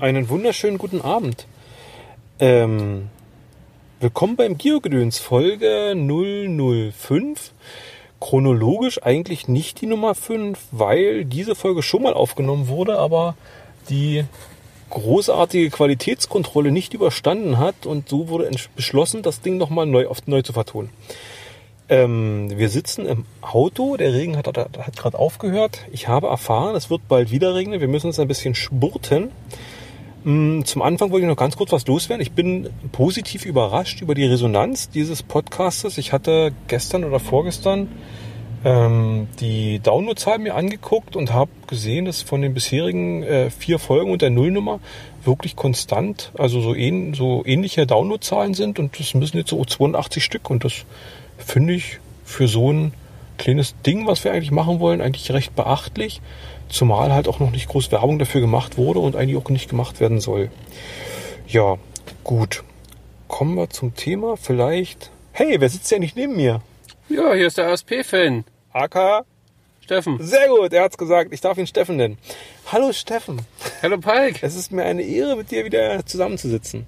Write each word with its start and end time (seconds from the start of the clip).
Einen 0.00 0.28
wunderschönen 0.28 0.78
guten 0.78 1.00
Abend. 1.00 1.46
Ähm, 2.38 3.08
willkommen 4.00 4.36
beim 4.36 4.58
Geogedöns 4.58 5.18
Folge 5.18 5.94
005. 5.96 7.52
Chronologisch 8.20 9.02
eigentlich 9.02 9.48
nicht 9.48 9.80
die 9.80 9.86
Nummer 9.86 10.14
5, 10.14 10.58
weil 10.70 11.24
diese 11.24 11.54
Folge 11.54 11.82
schon 11.82 12.02
mal 12.02 12.12
aufgenommen 12.12 12.68
wurde, 12.68 12.98
aber 12.98 13.36
die 13.88 14.24
großartige 14.90 15.70
Qualitätskontrolle 15.70 16.72
nicht 16.72 16.92
überstanden 16.92 17.58
hat 17.58 17.86
und 17.86 18.08
so 18.08 18.28
wurde 18.28 18.50
beschlossen, 18.74 19.22
das 19.22 19.40
Ding 19.40 19.56
nochmal 19.56 19.86
neu, 19.86 20.06
neu 20.26 20.42
zu 20.42 20.52
vertonen. 20.52 20.90
Ähm, 21.88 22.50
wir 22.54 22.68
sitzen 22.68 23.06
im 23.06 23.24
Auto, 23.40 23.96
der 23.96 24.12
Regen 24.12 24.36
hat, 24.36 24.48
hat, 24.48 24.58
hat 24.58 24.96
gerade 24.96 25.18
aufgehört. 25.18 25.86
Ich 25.92 26.08
habe 26.08 26.26
erfahren, 26.26 26.74
es 26.74 26.90
wird 26.90 27.08
bald 27.08 27.30
wieder 27.30 27.54
regnen. 27.54 27.80
Wir 27.80 27.88
müssen 27.88 28.08
uns 28.08 28.18
ein 28.18 28.28
bisschen 28.28 28.54
spurten. 28.54 29.30
Mm, 30.26 30.64
Zum 30.64 30.82
Anfang 30.82 31.12
wollte 31.12 31.24
ich 31.24 31.30
noch 31.30 31.36
ganz 31.36 31.56
kurz 31.56 31.70
was 31.70 31.86
loswerden. 31.86 32.20
Ich 32.20 32.32
bin 32.32 32.68
positiv 32.90 33.46
überrascht 33.46 34.02
über 34.02 34.16
die 34.16 34.24
Resonanz 34.24 34.90
dieses 34.90 35.22
Podcastes. 35.22 35.98
Ich 35.98 36.12
hatte 36.12 36.50
gestern 36.66 37.04
oder 37.04 37.20
vorgestern 37.20 37.86
ähm, 38.64 39.28
die 39.38 39.78
Downloadzahlen 39.78 40.42
mir 40.42 40.56
angeguckt 40.56 41.14
und 41.14 41.32
habe 41.32 41.52
gesehen, 41.68 42.06
dass 42.06 42.22
von 42.22 42.42
den 42.42 42.54
bisherigen 42.54 43.22
äh, 43.22 43.50
vier 43.50 43.78
Folgen 43.78 44.10
und 44.10 44.20
der 44.20 44.30
Nullnummer 44.30 44.80
wirklich 45.24 45.54
konstant, 45.54 46.32
also 46.36 46.60
so, 46.60 46.74
ähn, 46.74 47.14
so 47.14 47.44
ähnliche 47.46 47.86
Downloadzahlen 47.86 48.54
sind 48.54 48.80
und 48.80 48.98
das 48.98 49.14
müssen 49.14 49.36
jetzt 49.36 49.50
so 49.50 49.64
82 49.64 50.24
Stück 50.24 50.50
und 50.50 50.64
das 50.64 50.86
finde 51.38 51.74
ich 51.74 52.00
für 52.24 52.48
so 52.48 52.72
ein 52.72 52.92
kleines 53.36 53.74
Ding, 53.82 54.06
was 54.06 54.24
wir 54.24 54.32
eigentlich 54.32 54.50
machen 54.50 54.80
wollen, 54.80 55.00
eigentlich 55.00 55.30
recht 55.32 55.54
beachtlich. 55.54 56.20
Zumal 56.68 57.12
halt 57.12 57.28
auch 57.28 57.38
noch 57.38 57.50
nicht 57.50 57.68
groß 57.68 57.92
Werbung 57.92 58.18
dafür 58.18 58.40
gemacht 58.40 58.76
wurde 58.76 59.00
und 59.00 59.16
eigentlich 59.16 59.36
auch 59.36 59.48
nicht 59.50 59.70
gemacht 59.70 60.00
werden 60.00 60.20
soll. 60.20 60.50
Ja, 61.46 61.76
gut. 62.24 62.64
Kommen 63.28 63.56
wir 63.56 63.70
zum 63.70 63.94
Thema. 63.94 64.36
Vielleicht. 64.36 65.10
Hey, 65.32 65.60
wer 65.60 65.68
sitzt 65.68 65.90
ja 65.90 65.98
nicht 65.98 66.16
neben 66.16 66.36
mir? 66.36 66.62
ja, 67.08 67.34
hier 67.34 67.46
ist 67.46 67.58
der 67.58 67.68
ASP-Fan. 67.68 68.44
AK. 68.72 69.24
Steffen. 69.80 70.18
Sehr 70.20 70.48
gut, 70.48 70.72
er 70.72 70.82
hat's 70.82 70.98
gesagt. 70.98 71.32
Ich 71.32 71.40
darf 71.40 71.58
ihn 71.58 71.66
Steffen 71.68 71.96
nennen. 71.96 72.18
Hallo 72.72 72.92
Steffen. 72.92 73.42
Hallo 73.82 73.98
Palk. 73.98 74.42
Es 74.42 74.56
ist 74.56 74.72
mir 74.72 74.84
eine 74.84 75.02
Ehre, 75.02 75.36
mit 75.36 75.52
dir 75.52 75.64
wieder 75.64 76.04
zusammenzusitzen. 76.04 76.86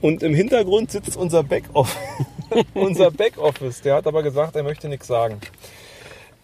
Und 0.00 0.24
im 0.24 0.34
Hintergrund 0.34 0.90
sitzt 0.90 1.16
unser 1.16 1.44
Backoffice. 1.44 1.96
unser 2.74 3.12
Backoffice. 3.12 3.82
Der 3.82 3.94
hat 3.94 4.08
aber 4.08 4.24
gesagt, 4.24 4.56
er 4.56 4.64
möchte 4.64 4.88
nichts 4.88 5.06
sagen. 5.06 5.40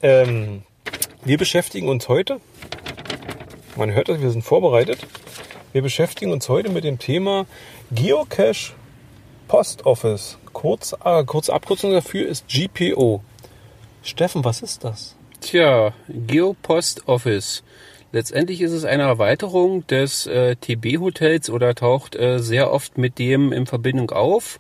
Ähm, 0.03 0.62
wir 1.25 1.37
beschäftigen 1.37 1.89
uns 1.89 2.09
heute, 2.09 2.41
man 3.77 3.93
hört 3.93 4.09
das, 4.09 4.20
wir 4.20 4.31
sind 4.31 4.43
vorbereitet. 4.43 5.06
Wir 5.73 5.83
beschäftigen 5.83 6.33
uns 6.33 6.48
heute 6.48 6.70
mit 6.70 6.84
dem 6.84 6.98
Thema 6.98 7.47
Geocache 7.93 8.73
Post 9.47 9.84
Office. 9.87 10.39
Kurz, 10.53 10.95
äh, 11.05 11.25
kurze 11.25 11.53
Abkürzung 11.53 11.93
dafür 11.93 12.27
ist 12.27 12.47
GPO. 12.48 13.23
Steffen, 14.03 14.45
was 14.45 14.62
ist 14.62 14.84
das? 14.84 15.17
Tja, 15.41 15.93
Geopost 16.09 17.06
Office. 17.06 17.62
Letztendlich 18.12 18.61
ist 18.61 18.73
es 18.73 18.84
eine 18.84 19.05
Erweiterung 19.05 19.87
des 19.87 20.27
äh, 20.27 20.56
TB-Hotels 20.56 21.51
oder 21.51 21.75
taucht 21.75 22.17
äh, 22.17 22.39
sehr 22.39 22.73
oft 22.73 22.98
mit 22.98 23.19
dem 23.19 23.53
in 23.53 23.67
Verbindung 23.67 24.11
auf. 24.11 24.59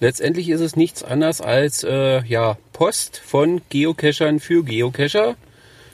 Letztendlich 0.00 0.48
ist 0.48 0.60
es 0.60 0.76
nichts 0.76 1.02
anderes 1.02 1.40
als 1.40 1.82
äh, 1.82 2.24
ja, 2.24 2.56
Post 2.72 3.18
von 3.18 3.60
Geocachern 3.68 4.38
für 4.38 4.62
Geocacher. 4.62 5.36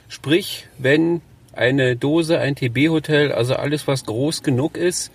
Sprich, 0.09 0.67
wenn 0.79 1.23
eine 1.53 1.97
Dose, 1.97 2.39
ein 2.39 2.55
TB-Hotel, 2.55 3.33
also 3.33 3.55
alles, 3.55 3.87
was 3.87 4.05
groß 4.05 4.43
genug 4.43 4.77
ist, 4.77 5.11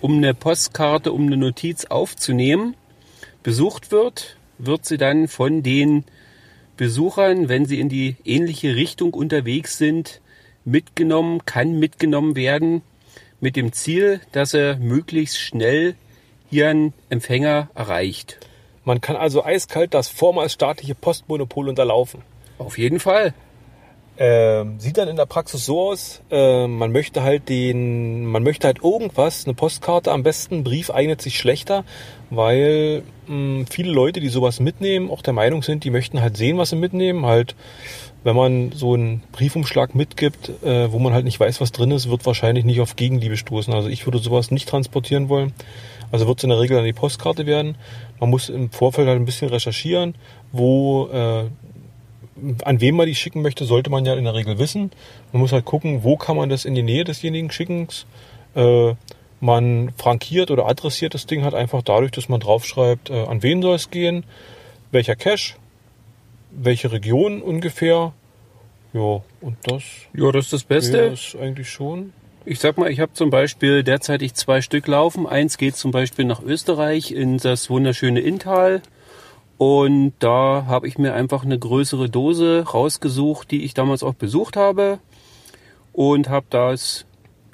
um 0.00 0.18
eine 0.18 0.34
Postkarte, 0.34 1.12
um 1.12 1.26
eine 1.26 1.36
Notiz 1.36 1.86
aufzunehmen, 1.86 2.76
besucht 3.42 3.90
wird, 3.90 4.36
wird 4.58 4.84
sie 4.84 4.98
dann 4.98 5.26
von 5.26 5.62
den 5.62 6.04
Besuchern, 6.76 7.48
wenn 7.48 7.66
sie 7.66 7.80
in 7.80 7.88
die 7.88 8.16
ähnliche 8.24 8.76
Richtung 8.76 9.14
unterwegs 9.14 9.78
sind, 9.78 10.20
mitgenommen, 10.64 11.44
kann 11.44 11.78
mitgenommen 11.78 12.36
werden, 12.36 12.82
mit 13.40 13.56
dem 13.56 13.72
Ziel, 13.72 14.20
dass 14.30 14.54
er 14.54 14.76
möglichst 14.76 15.38
schnell 15.38 15.96
ihren 16.50 16.92
Empfänger 17.08 17.68
erreicht. 17.74 18.38
Man 18.84 19.00
kann 19.00 19.16
also 19.16 19.44
eiskalt 19.44 19.94
das 19.94 20.08
vormals 20.08 20.54
staatliche 20.54 20.94
Postmonopol 20.94 21.68
unterlaufen. 21.68 22.22
Auf 22.58 22.78
jeden 22.78 23.00
Fall. 23.00 23.34
Ähm, 24.20 24.80
sieht 24.80 24.98
dann 24.98 25.06
in 25.06 25.14
der 25.14 25.26
Praxis 25.26 25.64
so 25.64 25.80
aus, 25.80 26.22
äh, 26.32 26.66
man 26.66 26.90
möchte 26.90 27.22
halt 27.22 27.48
den, 27.48 28.26
man 28.26 28.42
möchte 28.42 28.66
halt 28.66 28.82
irgendwas, 28.82 29.44
eine 29.44 29.54
Postkarte, 29.54 30.10
am 30.10 30.24
besten 30.24 30.56
ein 30.56 30.64
Brief 30.64 30.90
eignet 30.90 31.22
sich 31.22 31.38
schlechter, 31.38 31.84
weil 32.28 33.04
mh, 33.28 33.66
viele 33.70 33.92
Leute, 33.92 34.18
die 34.18 34.28
sowas 34.28 34.58
mitnehmen, 34.58 35.08
auch 35.08 35.22
der 35.22 35.34
Meinung 35.34 35.62
sind, 35.62 35.84
die 35.84 35.90
möchten 35.90 36.20
halt 36.20 36.36
sehen, 36.36 36.58
was 36.58 36.70
sie 36.70 36.76
mitnehmen. 36.76 37.26
Halt, 37.26 37.54
wenn 38.28 38.36
man 38.36 38.72
so 38.72 38.92
einen 38.92 39.22
Briefumschlag 39.32 39.94
mitgibt, 39.94 40.50
äh, 40.62 40.92
wo 40.92 40.98
man 40.98 41.14
halt 41.14 41.24
nicht 41.24 41.40
weiß, 41.40 41.62
was 41.62 41.72
drin 41.72 41.90
ist, 41.92 42.10
wird 42.10 42.26
wahrscheinlich 42.26 42.66
nicht 42.66 42.82
auf 42.82 42.94
Gegenliebe 42.94 43.38
stoßen. 43.38 43.72
Also 43.72 43.88
ich 43.88 44.06
würde 44.06 44.18
sowas 44.18 44.50
nicht 44.50 44.68
transportieren 44.68 45.30
wollen. 45.30 45.54
Also 46.12 46.26
wird 46.26 46.36
es 46.36 46.44
in 46.44 46.50
der 46.50 46.60
Regel 46.60 46.76
dann 46.76 46.84
die 46.84 46.92
Postkarte 46.92 47.46
werden. 47.46 47.76
Man 48.20 48.28
muss 48.28 48.50
im 48.50 48.70
Vorfeld 48.70 49.08
halt 49.08 49.18
ein 49.18 49.24
bisschen 49.24 49.48
recherchieren, 49.48 50.14
wo 50.52 51.06
äh, 51.06 51.44
an 52.64 52.80
wen 52.82 52.96
man 52.96 53.06
die 53.06 53.14
schicken 53.14 53.40
möchte, 53.40 53.64
sollte 53.64 53.88
man 53.88 54.04
ja 54.04 54.12
in 54.12 54.24
der 54.24 54.34
Regel 54.34 54.58
wissen. 54.58 54.90
Man 55.32 55.40
muss 55.40 55.52
halt 55.52 55.64
gucken, 55.64 56.04
wo 56.04 56.18
kann 56.18 56.36
man 56.36 56.50
das 56.50 56.66
in 56.66 56.74
die 56.74 56.82
Nähe 56.82 57.04
desjenigen 57.04 57.50
schicken. 57.50 57.88
Äh, 58.54 58.92
man 59.40 59.90
frankiert 59.96 60.50
oder 60.50 60.66
adressiert 60.66 61.14
das 61.14 61.24
Ding 61.24 61.44
halt 61.44 61.54
einfach 61.54 61.80
dadurch, 61.80 62.10
dass 62.10 62.28
man 62.28 62.40
draufschreibt, 62.40 63.08
äh, 63.08 63.24
an 63.24 63.42
wen 63.42 63.62
soll 63.62 63.76
es 63.76 63.90
gehen, 63.90 64.24
welcher 64.90 65.16
Cache, 65.16 65.54
welche 66.50 66.92
Region 66.92 67.40
ungefähr. 67.40 68.12
Ja, 68.92 69.22
und 69.40 69.56
das 69.64 69.82
Ja, 70.14 70.32
das 70.32 70.46
ist 70.46 70.52
das 70.52 70.64
Beste. 70.64 70.98
es 71.08 71.36
eigentlich 71.40 71.68
schon. 71.70 72.12
Ich 72.44 72.60
sag 72.60 72.78
mal, 72.78 72.90
ich 72.90 73.00
habe 73.00 73.12
zum 73.12 73.28
Beispiel 73.30 73.82
derzeitig 73.82 74.34
zwei 74.34 74.62
Stück 74.62 74.86
laufen. 74.86 75.26
Eins 75.26 75.58
geht 75.58 75.76
zum 75.76 75.90
Beispiel 75.90 76.24
nach 76.24 76.42
Österreich 76.42 77.12
in 77.12 77.36
das 77.38 77.68
wunderschöne 77.68 78.20
Inntal. 78.20 78.80
Und 79.58 80.14
da 80.20 80.64
habe 80.66 80.86
ich 80.88 80.98
mir 80.98 81.14
einfach 81.14 81.44
eine 81.44 81.58
größere 81.58 82.08
Dose 82.08 82.64
rausgesucht, 82.72 83.50
die 83.50 83.64
ich 83.64 83.74
damals 83.74 84.02
auch 84.02 84.14
besucht 84.14 84.56
habe. 84.56 84.98
Und 85.92 86.28
habe 86.28 86.46
das 86.48 87.04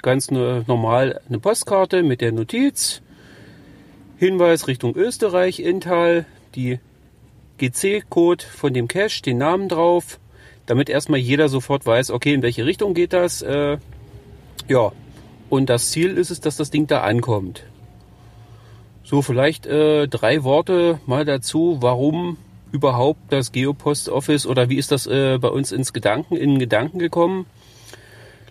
ganz 0.03 0.31
ne- 0.31 0.65
normal 0.69 1.21
eine 1.29 1.39
Postkarte 1.41 2.03
mit 2.03 2.21
der 2.21 2.31
Notiz. 2.31 3.01
Hinweis 4.19 4.69
Richtung 4.69 4.95
Österreich, 4.95 5.59
Inntal, 5.61 6.27
die 6.55 6.79
GC-Code 7.59 8.45
von 8.45 8.73
dem 8.75 8.87
Cache, 8.87 9.23
den 9.23 9.39
Namen 9.39 9.69
drauf, 9.69 10.21
damit 10.67 10.89
erstmal 10.89 11.21
jeder 11.21 11.49
sofort 11.49 11.87
weiß, 11.87 12.11
okay, 12.11 12.35
in 12.35 12.43
welche 12.43 12.67
Richtung 12.67 12.95
geht 12.95 13.13
das. 13.13 13.43
Äh, 13.43 13.79
ja, 14.69 14.93
und 15.51 15.69
das 15.71 15.91
Ziel 15.91 16.17
ist 16.17 16.31
es, 16.31 16.41
dass 16.41 16.57
das 16.57 16.71
Ding 16.71 16.87
da 16.87 17.03
ankommt. 17.03 17.65
So, 19.03 19.21
vielleicht 19.21 19.67
äh, 19.67 20.09
drei 20.09 20.45
Worte 20.45 20.99
mal 21.07 21.25
dazu, 21.25 21.79
warum 21.81 22.39
überhaupt 22.73 23.21
das 23.31 23.53
Geopost 23.53 24.09
Office 24.09 24.47
oder 24.47 24.69
wie 24.69 24.77
ist 24.77 24.91
das 24.91 25.07
äh, 25.07 25.39
bei 25.39 25.49
uns 25.49 25.71
ins 25.71 25.93
Gedanken, 25.93 26.37
in 26.37 26.59
Gedanken 26.59 26.99
gekommen? 26.99 27.47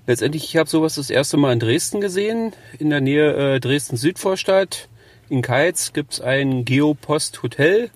Letztendlich, 0.06 0.44
ich 0.44 0.58
habe 0.58 0.70
sowas 0.70 0.96
das 0.96 1.10
erste 1.10 1.38
Mal 1.38 1.54
in 1.54 1.60
Dresden 1.60 2.02
gesehen, 2.02 2.54
in 2.78 2.90
der 2.90 3.02
Nähe 3.02 3.56
äh, 3.56 3.60
Dresden-Südvorstadt. 3.60 4.90
In 5.30 5.42
Keitz 5.42 5.94
gibt's 5.94 6.22
ein 6.22 6.66
Geopost 6.66 7.42
Hotel. 7.42 7.90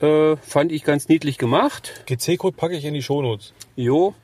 Äh, 0.00 0.36
fand 0.36 0.72
ich 0.72 0.84
ganz 0.84 1.08
niedlich 1.08 1.38
gemacht. 1.38 2.04
GC-Code 2.06 2.56
packe 2.56 2.76
ich 2.76 2.84
in 2.84 2.94
die 2.94 3.02
Shownotes. 3.02 3.52
Jo. 3.76 4.14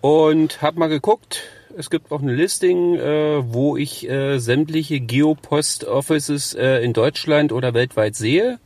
Und 0.00 0.62
hab 0.62 0.76
mal 0.76 0.88
geguckt. 0.88 1.42
Es 1.76 1.90
gibt 1.90 2.10
auch 2.12 2.22
eine 2.22 2.34
Listing, 2.34 2.94
äh, 2.94 3.52
wo 3.52 3.76
ich 3.76 4.08
äh, 4.08 4.38
sämtliche 4.38 5.00
Geopost-Offices 5.00 6.54
äh, 6.54 6.84
in 6.84 6.92
Deutschland 6.92 7.52
oder 7.52 7.74
weltweit 7.74 8.16
sehe. 8.16 8.58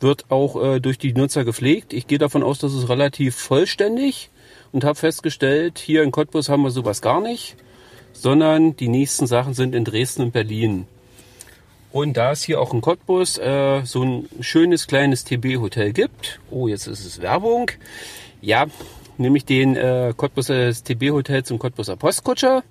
Wird 0.00 0.30
auch 0.30 0.62
äh, 0.62 0.80
durch 0.80 0.98
die 0.98 1.12
Nutzer 1.12 1.44
gepflegt. 1.44 1.92
Ich 1.92 2.06
gehe 2.06 2.18
davon 2.18 2.42
aus, 2.42 2.58
dass 2.58 2.72
es 2.72 2.88
relativ 2.88 3.36
vollständig 3.36 4.30
und 4.72 4.84
habe 4.84 4.94
festgestellt, 4.94 5.78
hier 5.78 6.02
in 6.02 6.12
Cottbus 6.12 6.48
haben 6.48 6.62
wir 6.62 6.70
sowas 6.70 7.02
gar 7.02 7.20
nicht, 7.20 7.56
sondern 8.12 8.76
die 8.76 8.88
nächsten 8.88 9.26
Sachen 9.26 9.54
sind 9.54 9.74
in 9.74 9.84
Dresden 9.84 10.22
und 10.22 10.32
Berlin. 10.32 10.86
Und 11.92 12.16
da 12.16 12.30
es 12.30 12.42
hier 12.42 12.60
auch 12.60 12.72
in 12.72 12.80
Cottbus 12.80 13.38
äh, 13.38 13.82
so 13.84 14.02
ein 14.04 14.28
schönes 14.40 14.86
kleines 14.86 15.24
TB-Hotel 15.24 15.92
gibt, 15.92 16.40
oh, 16.50 16.68
jetzt 16.68 16.86
ist 16.86 17.04
es 17.04 17.20
Werbung, 17.20 17.70
ja, 18.40 18.66
nämlich 19.18 19.44
den 19.44 19.76
äh, 19.76 20.14
Cottbuser 20.16 20.72
TB-Hotel 20.72 21.44
zum 21.44 21.58
Cottbuser 21.58 21.96
Postkutscher, 21.96 22.62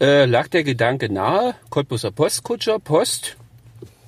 äh, 0.00 0.24
lag 0.24 0.48
der 0.48 0.64
Gedanke 0.64 1.12
nahe, 1.12 1.54
Cottbuser 1.68 2.10
Postkutscher, 2.10 2.78
Post, 2.78 3.36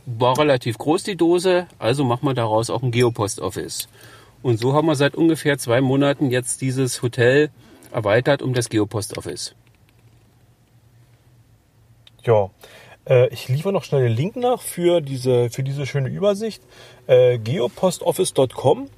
war 0.07 0.39
relativ 0.39 0.79
groß 0.79 1.05
die 1.05 1.17
Dose, 1.17 1.67
also 1.79 2.03
machen 2.05 2.27
wir 2.27 2.35
daraus 2.35 2.71
auch 2.71 2.83
ein 2.83 2.93
Geopost-Office. 2.93 3.89
Und 4.43 4.59
so 4.59 4.73
haben 4.73 4.87
wir 4.87 4.97
seit 4.97 5.15
ungefähr 5.15 5.59
zwei 5.59 5.81
Monaten 5.81 6.31
jetzt 6.31 6.63
dieses 6.63 7.03
Hotel 7.03 7.51
erweitert 7.93 8.43
um 8.43 8.55
das 8.55 8.71
Geopost-Office. 8.71 9.55
Ja, 12.25 12.51
äh, 13.09 13.29
ich 13.29 13.49
liefere 13.49 13.73
noch 13.73 13.85
schnell 13.85 14.03
den 14.03 14.17
Link 14.17 14.37
nach 14.37 14.61
für 14.61 15.01
diese, 15.01 15.51
für 15.51 15.63
diese 15.63 15.87
schöne 15.87 16.09
Übersicht. 16.09 16.63
Äh, 17.07 17.39
geopostoffice.com. 17.39 18.89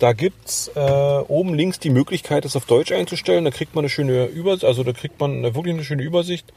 Da 0.00 0.14
gibt's 0.14 0.68
äh, 0.74 0.80
oben 1.28 1.52
links 1.52 1.78
die 1.78 1.90
Möglichkeit, 1.90 2.46
das 2.46 2.56
auf 2.56 2.64
Deutsch 2.64 2.90
einzustellen. 2.90 3.44
Da 3.44 3.50
kriegt 3.50 3.74
man 3.74 3.82
eine 3.82 3.90
schöne 3.90 4.24
Übersicht, 4.24 4.64
also 4.64 4.82
da 4.82 4.92
kriegt 4.92 5.20
man 5.20 5.42
wirklich 5.42 5.74
eine 5.74 5.84
schöne 5.84 6.02
Übersicht. 6.02 6.54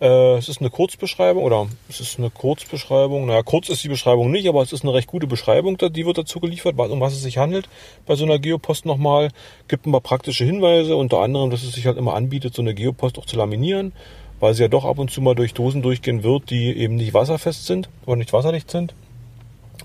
Äh, 0.00 0.36
es 0.36 0.48
ist 0.48 0.60
eine 0.60 0.70
Kurzbeschreibung 0.70 1.42
oder 1.42 1.66
es 1.88 1.98
ist 1.98 2.20
eine 2.20 2.30
Kurzbeschreibung. 2.30 3.26
Naja, 3.26 3.42
kurz 3.42 3.68
ist 3.68 3.82
die 3.82 3.88
Beschreibung 3.88 4.30
nicht, 4.30 4.48
aber 4.48 4.62
es 4.62 4.72
ist 4.72 4.84
eine 4.84 4.94
recht 4.94 5.08
gute 5.08 5.26
Beschreibung, 5.26 5.76
die 5.76 6.06
wird 6.06 6.18
dazu 6.18 6.38
geliefert, 6.38 6.78
um 6.78 7.00
was 7.00 7.14
es 7.14 7.22
sich 7.22 7.36
handelt. 7.36 7.68
Bei 8.06 8.14
so 8.14 8.24
einer 8.24 8.38
Geopost 8.38 8.86
nochmal 8.86 9.30
gibt 9.66 9.86
ein 9.86 9.92
paar 9.92 10.00
praktische 10.00 10.44
Hinweise, 10.44 10.94
unter 10.94 11.18
anderem, 11.18 11.50
dass 11.50 11.64
es 11.64 11.72
sich 11.72 11.86
halt 11.86 11.98
immer 11.98 12.14
anbietet, 12.14 12.54
so 12.54 12.62
eine 12.62 12.74
Geopost 12.74 13.18
auch 13.18 13.26
zu 13.26 13.36
laminieren, 13.36 13.92
weil 14.40 14.54
sie 14.54 14.62
ja 14.62 14.68
doch 14.68 14.84
ab 14.84 14.98
und 14.98 15.10
zu 15.10 15.20
mal 15.20 15.34
durch 15.34 15.54
Dosen 15.54 15.82
durchgehen 15.82 16.22
wird, 16.22 16.50
die 16.50 16.76
eben 16.76 16.96
nicht 16.96 17.14
wasserfest 17.14 17.66
sind 17.66 17.88
oder 18.06 18.16
nicht 18.16 18.32
wasserdicht 18.32 18.70
sind. 18.70 18.94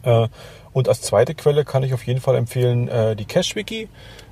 Äh, 0.03 0.27
und 0.73 0.87
als 0.87 1.01
zweite 1.01 1.35
Quelle 1.35 1.65
kann 1.65 1.83
ich 1.83 1.93
auf 1.93 2.05
jeden 2.05 2.21
Fall 2.21 2.35
empfehlen 2.35 2.87
äh, 2.87 3.15
die 3.15 3.25
CacheWiki. 3.25 3.87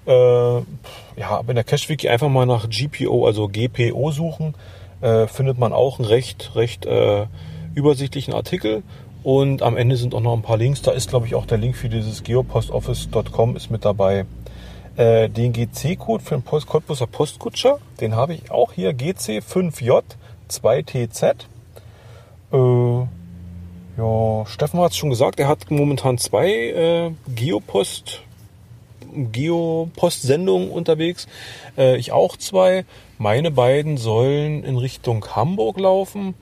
Äh, 0.06 0.12
ja, 0.12 1.42
in 1.48 1.56
der 1.56 1.64
CacheWiki 1.64 2.10
einfach 2.10 2.30
mal 2.30 2.46
nach 2.46 2.69
GPO, 2.69 3.25
also 3.25 3.48
GPO 3.48 4.12
suchen, 4.12 4.56
findet 5.00 5.60
man 5.60 5.74
auch 5.74 6.00
einen 6.00 6.08
recht, 6.08 6.56
recht 6.56 6.88
übersichtlichen 7.75 8.34
Artikel. 8.34 8.81
Und 9.22 9.62
am 9.62 9.78
Ende 9.78 9.96
sind 9.96 10.16
auch 10.16 10.22
noch 10.22 10.34
ein 10.34 10.42
paar 10.42 10.58
Links. 10.58 10.81
Da 10.81 10.90
ist, 10.90 11.10
glaube 11.10 11.28
ich, 11.28 11.36
auch 11.36 11.46
der 11.46 11.60
Link 11.60 11.75
für 11.75 11.88
dieses 11.88 12.24
geopostoffice.com 12.24 13.56
ist 13.56 13.69
mit 13.69 13.86
dabei. 13.86 14.25
Äh, 14.97 15.29
den 15.29 15.53
GC-Code 15.53 16.21
für 16.23 16.35
den 16.35 16.41
Post 16.41 16.67
Cottbusser 16.67 17.07
Postkutscher, 17.07 17.79
den 18.01 18.15
habe 18.15 18.33
ich 18.33 18.49
auch 18.49 18.73
hier, 18.73 18.94
GC5J2TZ. 18.94 21.35
Äh, 22.51 23.05
ja, 23.97 24.45
Steffen 24.47 24.79
hat 24.79 24.91
es 24.91 24.97
schon 24.97 25.11
gesagt, 25.11 25.39
er 25.39 25.47
hat 25.47 25.71
momentan 25.71 26.17
zwei 26.17 26.49
äh, 26.49 27.11
Geopost 27.27 28.23
Geopost-Sendungen 29.13 30.69
unterwegs. 30.69 31.27
Äh, 31.77 31.95
ich 31.97 32.11
auch 32.11 32.35
zwei. 32.38 32.85
Meine 33.17 33.51
beiden 33.51 33.97
sollen 33.97 34.63
in 34.63 34.77
Richtung 34.77 35.25
Hamburg 35.35 35.79
laufen. 35.79 36.35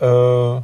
Äh, 0.00 0.06
ja, 0.06 0.62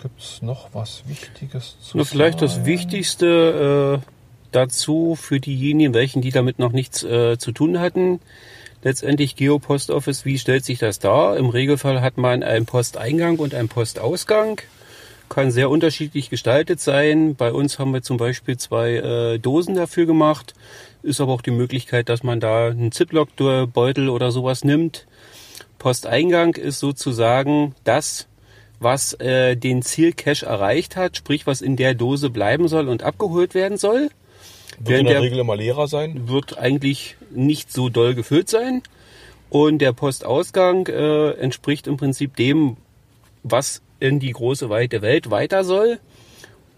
gibt's 0.00 0.42
noch 0.42 0.68
was 0.72 1.02
Wichtiges 1.06 1.76
zu 1.80 1.98
Nur 1.98 2.06
Vielleicht 2.06 2.42
das 2.42 2.64
Wichtigste 2.64 4.00
äh, 4.02 4.15
dazu 4.52 5.16
für 5.20 5.40
diejenigen, 5.40 5.94
welchen 5.94 6.22
die 6.22 6.30
damit 6.30 6.58
noch 6.58 6.72
nichts 6.72 7.02
äh, 7.02 7.38
zu 7.38 7.52
tun 7.52 7.80
hatten 7.80 8.20
letztendlich 8.86 9.34
Geopost 9.34 9.90
Office, 9.90 10.24
wie 10.24 10.38
stellt 10.38 10.64
sich 10.64 10.78
das 10.78 11.00
dar? 11.00 11.36
Im 11.36 11.48
Regelfall 11.48 12.00
hat 12.00 12.18
man 12.18 12.44
einen 12.44 12.66
Posteingang 12.66 13.38
und 13.38 13.52
einen 13.52 13.68
Postausgang. 13.68 14.60
Kann 15.28 15.50
sehr 15.50 15.70
unterschiedlich 15.70 16.30
gestaltet 16.30 16.78
sein. 16.80 17.34
Bei 17.34 17.50
uns 17.52 17.80
haben 17.80 17.92
wir 17.92 18.02
zum 18.02 18.16
Beispiel 18.16 18.56
zwei 18.58 18.92
äh, 18.92 19.38
Dosen 19.40 19.74
dafür 19.74 20.06
gemacht. 20.06 20.54
Ist 21.02 21.20
aber 21.20 21.32
auch 21.32 21.40
die 21.40 21.50
Möglichkeit, 21.50 22.08
dass 22.08 22.22
man 22.22 22.38
da 22.38 22.68
einen 22.68 22.92
Ziploc-Beutel 22.92 24.08
oder 24.08 24.30
sowas 24.30 24.62
nimmt. 24.62 25.06
Posteingang 25.80 26.54
ist 26.54 26.78
sozusagen 26.78 27.74
das, 27.82 28.28
was 28.78 29.14
äh, 29.14 29.56
den 29.56 29.82
Zielcache 29.82 30.46
erreicht 30.46 30.94
hat, 30.94 31.16
sprich 31.16 31.44
was 31.48 31.60
in 31.60 31.74
der 31.74 31.94
Dose 31.94 32.30
bleiben 32.30 32.68
soll 32.68 32.88
und 32.88 33.02
abgeholt 33.02 33.54
werden 33.54 33.78
soll. 33.78 34.10
Wird 34.78 35.00
in 35.00 35.06
der, 35.06 35.14
der 35.14 35.22
Regel 35.22 35.38
immer 35.38 35.56
leerer 35.56 35.88
sein? 35.88 36.28
Wird 36.28 36.58
eigentlich 36.58 37.16
nicht 37.30 37.72
so 37.72 37.88
doll 37.88 38.14
gefüllt 38.14 38.48
sein. 38.48 38.82
Und 39.48 39.78
der 39.78 39.92
Postausgang 39.92 40.86
äh, 40.88 41.30
entspricht 41.32 41.86
im 41.86 41.96
Prinzip 41.96 42.36
dem, 42.36 42.76
was 43.42 43.82
in 44.00 44.18
die 44.18 44.32
große 44.32 44.68
weite 44.68 45.02
Welt 45.02 45.30
weiter 45.30 45.64
soll. 45.64 45.98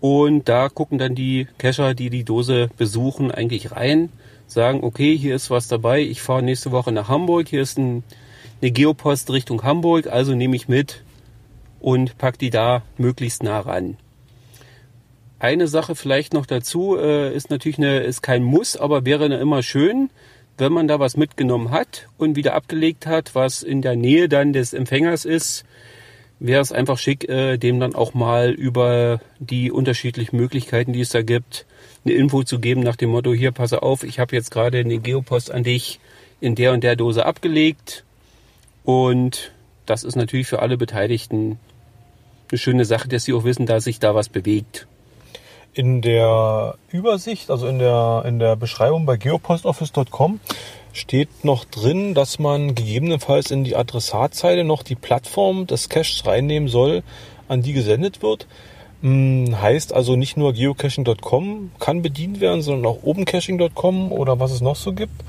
Und 0.01 0.49
da 0.49 0.69
gucken 0.69 0.99
dann 0.99 1.15
die 1.15 1.49
Cacher, 1.59 1.95
die 1.95 2.11
die 2.11 2.25
Dose 2.25 2.69
besuchen, 2.77 3.31
eigentlich 3.33 3.73
rein, 3.73 4.11
sagen, 4.47 4.85
okay, 4.85 5.17
hier 5.17 5.35
ist 5.35 5.51
was 5.51 5.67
dabei, 5.67 6.03
ich 6.03 6.23
fahre 6.23 6.43
nächste 6.43 6.71
Woche 6.71 6.93
nach 6.93 7.09
Hamburg, 7.09 7.49
hier 7.49 7.63
ist 7.63 7.79
ein, 7.79 8.05
eine 8.63 8.71
Geopost 8.71 9.31
Richtung 9.33 9.65
Hamburg, 9.65 10.07
also 10.07 10.35
nehme 10.35 10.55
ich 10.55 10.69
mit 10.69 11.03
und 11.81 12.17
pack 12.19 12.39
die 12.39 12.51
da 12.51 12.83
möglichst 12.97 13.43
nah 13.43 13.59
ran. 13.59 13.97
Eine 15.39 15.69
Sache 15.69 15.95
vielleicht 15.95 16.35
noch 16.35 16.47
dazu, 16.47 16.97
äh, 16.97 17.35
ist 17.35 17.51
natürlich 17.51 17.79
eine, 17.79 18.01
ist 18.01 18.23
kein 18.23 18.43
Muss, 18.43 18.77
aber 18.77 19.05
wäre 19.05 19.27
immer 19.27 19.63
schön, 19.63 20.11
wenn 20.57 20.73
man 20.73 20.89
da 20.89 20.99
was 20.99 21.17
mitgenommen 21.17 21.71
hat 21.71 22.09
und 22.19 22.35
wieder 22.35 22.55
abgelegt 22.55 23.07
hat, 23.07 23.37
was 23.37 23.63
in 23.63 23.81
der 23.81 23.95
Nähe 23.95 24.29
dann 24.29 24.53
des 24.53 24.73
Empfängers 24.73 25.25
ist, 25.25 25.65
wäre 26.41 26.61
es 26.61 26.73
einfach 26.73 26.99
schick, 26.99 27.29
äh, 27.29 27.57
dem 27.57 27.79
dann 27.79 27.95
auch 27.95 28.15
mal 28.15 28.51
über 28.51 29.21
die 29.39 29.71
unterschiedlichen 29.71 30.37
Möglichkeiten, 30.37 30.93
die 30.93 31.03
es 31.03 31.11
da 31.11 31.23
gibt, 31.23 31.67
eine 32.05 32.15
Info 32.15 32.43
zu 32.43 32.59
geben 32.59 32.83
nach 32.83 32.97
dem 32.97 33.11
Motto, 33.11 33.33
hier 33.33 33.53
passe 33.53 33.83
auf, 33.83 34.03
ich 34.03 34.19
habe 34.19 34.35
jetzt 34.35 34.51
gerade 34.51 34.79
eine 34.79 34.99
Geopost 34.99 35.53
an 35.53 35.63
dich 35.63 36.01
in 36.41 36.57
der 36.57 36.73
und 36.73 36.83
der 36.83 36.97
Dose 36.97 37.25
abgelegt. 37.25 38.05
Und 38.83 39.53
das 39.87 40.03
ist 40.03 40.17
natürlich 40.17 40.49
für 40.49 40.61
alle 40.61 40.77
Beteiligten 40.77 41.61
eine 42.51 42.59
schöne 42.59 42.85
Sache, 42.85 43.09
dass 43.09 43.25
sie 43.25 43.35
auch 43.35 43.45
wissen, 43.45 43.67
dass 43.67 43.85
sich 43.85 44.01
da 44.01 44.15
was 44.15 44.29
bewegt. 44.29 44.88
In 45.75 46.03
der 46.03 46.75
Übersicht, 46.91 47.51
also 47.51 47.67
in 47.69 47.79
der, 47.79 48.25
in 48.27 48.39
der 48.39 48.57
Beschreibung 48.57 49.07
bei 49.07 49.17
geopostoffice.com 49.17 50.41
steht 50.93 51.45
noch 51.45 51.65
drin, 51.65 52.15
dass 52.15 52.39
man 52.39 52.75
gegebenenfalls 52.75 53.51
in 53.51 53.65
die 53.65 53.77
Adressatzeile 53.77 54.65
noch 54.65 54.83
die 54.83 54.97
Plattform 54.97 55.67
des 55.67 55.89
Caches 55.89 56.27
reinnehmen 56.27 56.69
soll, 56.69 57.03
an 57.47 57.63
die 57.63 57.73
gesendet 57.73 58.23
wird. 58.23 58.47
Hm, 59.03 59.61
heißt 59.61 59.95
also 59.95 60.17
nicht 60.17 60.37
nur 60.37 60.53
geocaching.com 60.53 61.71
kann 61.79 62.03
bedient 62.03 62.41
werden, 62.41 62.63
sondern 62.63 62.87
auch 62.93 63.05
opencaching.com 63.05 64.11
oder 64.11 64.41
was 64.41 64.51
es 64.51 64.61
noch 64.61 64.77
so 64.77 64.93
gibt. 64.93 65.23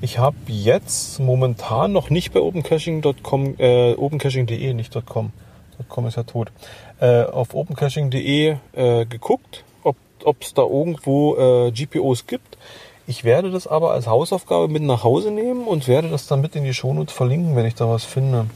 Ich 0.00 0.18
habe 0.18 0.36
jetzt 0.46 1.20
momentan 1.20 1.92
noch 1.92 2.08
nicht 2.08 2.32
bei 2.32 2.40
opencaching.com, 2.40 3.56
äh, 3.58 3.92
opencaching.de, 3.92 4.72
nicht 4.72 4.94
.com. 5.06 5.32
.com 5.88 6.06
ist 6.06 6.16
ja 6.16 6.22
tot. 6.22 6.50
Äh, 7.00 7.24
auf 7.24 7.54
opencaching.de 7.54 8.56
äh, 8.72 9.06
geguckt 9.06 9.64
ob 10.24 10.42
es 10.42 10.54
da 10.54 10.62
irgendwo 10.62 11.36
äh, 11.36 11.70
GPOs 11.72 12.26
gibt. 12.26 12.58
Ich 13.06 13.24
werde 13.24 13.50
das 13.50 13.66
aber 13.66 13.92
als 13.92 14.06
Hausaufgabe 14.06 14.68
mit 14.68 14.82
nach 14.82 15.02
Hause 15.02 15.30
nehmen 15.30 15.66
und 15.66 15.88
werde 15.88 16.08
das 16.08 16.26
dann 16.26 16.40
mit 16.40 16.54
in 16.54 16.64
die 16.64 16.74
Shownotes 16.74 17.12
verlinken, 17.12 17.56
wenn 17.56 17.66
ich 17.66 17.74
da 17.74 17.88
was 17.88 18.04
finde. 18.04 18.46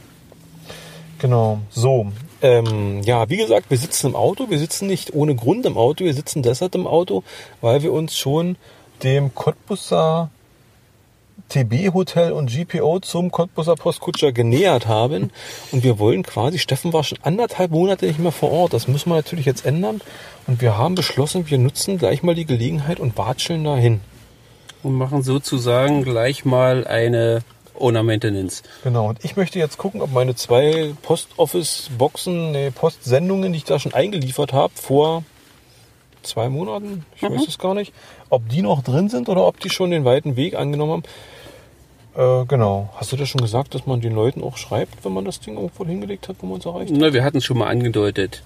Genau, 1.19 1.59
so. 1.69 2.07
Ähm, 2.41 3.01
ja, 3.03 3.29
wie 3.29 3.37
gesagt, 3.37 3.69
wir 3.69 3.77
sitzen 3.77 4.07
im 4.07 4.15
Auto. 4.15 4.49
Wir 4.49 4.59
sitzen 4.59 4.87
nicht 4.87 5.13
ohne 5.13 5.35
Grund 5.35 5.65
im 5.65 5.77
Auto. 5.77 6.05
Wir 6.05 6.13
sitzen 6.13 6.43
deshalb 6.43 6.75
im 6.75 6.87
Auto, 6.87 7.23
weil 7.61 7.83
wir 7.83 7.91
uns 7.91 8.17
schon 8.17 8.57
dem 9.03 9.33
Cottbusser 9.33 10.29
TB-Hotel 11.49 12.31
und 12.31 12.51
GPO 12.51 12.99
zum 12.99 13.31
Cottbusser 13.31 13.75
Postkutscher 13.75 14.31
genähert 14.31 14.87
haben. 14.87 15.31
Und 15.71 15.83
wir 15.83 15.99
wollen 15.99 16.23
quasi, 16.23 16.59
Steffen 16.59 16.93
war 16.93 17.03
schon 17.03 17.19
anderthalb 17.21 17.71
Monate 17.71 18.07
nicht 18.07 18.19
mehr 18.19 18.31
vor 18.31 18.51
Ort. 18.51 18.73
Das 18.73 18.87
müssen 18.87 19.09
wir 19.09 19.15
natürlich 19.15 19.45
jetzt 19.45 19.65
ändern. 19.65 20.01
Und 20.47 20.61
wir 20.61 20.77
haben 20.77 20.95
beschlossen, 20.95 21.49
wir 21.49 21.57
nutzen 21.57 21.97
gleich 21.97 22.23
mal 22.23 22.35
die 22.35 22.45
Gelegenheit 22.45 22.99
und 22.99 23.17
watscheln 23.17 23.63
dahin. 23.63 24.01
Und 24.83 24.93
machen 24.93 25.23
sozusagen 25.23 26.03
gleich 26.03 26.45
mal 26.45 26.85
eine 26.85 27.43
Owner 27.79 28.03
Maintenance. 28.03 28.63
Genau. 28.83 29.09
Und 29.09 29.23
ich 29.23 29.35
möchte 29.35 29.59
jetzt 29.59 29.77
gucken, 29.77 30.01
ob 30.01 30.11
meine 30.11 30.35
zwei 30.35 30.93
Post-Office-Boxen, 31.01 32.51
nee, 32.51 32.71
Postsendungen, 32.71 33.51
die 33.51 33.57
ich 33.57 33.63
da 33.63 33.79
schon 33.79 33.93
eingeliefert 33.93 34.53
habe, 34.53 34.73
vor 34.75 35.23
zwei 36.25 36.49
Monaten, 36.49 37.05
ich 37.15 37.21
mhm. 37.21 37.35
weiß 37.35 37.47
es 37.47 37.57
gar 37.57 37.73
nicht, 37.73 37.93
ob 38.29 38.49
die 38.49 38.61
noch 38.61 38.83
drin 38.83 39.09
sind 39.09 39.29
oder 39.29 39.45
ob 39.45 39.59
die 39.59 39.69
schon 39.69 39.91
den 39.91 40.05
weiten 40.05 40.35
Weg 40.35 40.55
angenommen 40.55 40.91
haben. 40.91 41.03
Äh, 42.15 42.45
genau. 42.45 42.89
Hast 42.95 43.11
du 43.11 43.17
das 43.17 43.29
schon 43.29 43.41
gesagt, 43.41 43.75
dass 43.75 43.85
man 43.85 44.01
den 44.01 44.13
Leuten 44.13 44.41
auch 44.43 44.57
schreibt, 44.57 45.03
wenn 45.03 45.13
man 45.13 45.25
das 45.25 45.39
Ding 45.39 45.55
irgendwo 45.55 45.85
hingelegt 45.85 46.29
hat, 46.29 46.37
wo 46.41 46.47
man 46.47 46.59
es 46.59 46.65
erreicht 46.65 46.91
hat? 46.91 46.97
Na, 46.97 47.13
wir 47.13 47.23
hatten 47.23 47.37
es 47.37 47.45
schon 47.45 47.57
mal 47.57 47.67
angedeutet. 47.67 48.43